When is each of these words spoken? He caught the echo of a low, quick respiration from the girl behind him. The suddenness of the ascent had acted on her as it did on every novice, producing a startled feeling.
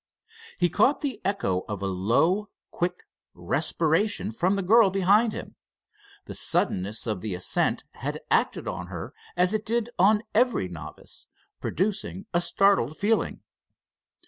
He 0.57 0.67
caught 0.67 1.01
the 1.01 1.21
echo 1.23 1.59
of 1.69 1.83
a 1.83 1.85
low, 1.85 2.49
quick 2.71 3.03
respiration 3.35 4.31
from 4.31 4.55
the 4.55 4.63
girl 4.63 4.89
behind 4.89 5.31
him. 5.31 5.57
The 6.25 6.33
suddenness 6.33 7.05
of 7.05 7.21
the 7.21 7.35
ascent 7.35 7.83
had 7.91 8.19
acted 8.31 8.67
on 8.67 8.87
her 8.87 9.13
as 9.37 9.53
it 9.53 9.63
did 9.63 9.91
on 9.99 10.23
every 10.33 10.67
novice, 10.67 11.27
producing 11.59 12.25
a 12.33 12.41
startled 12.41 12.97
feeling. 12.97 13.41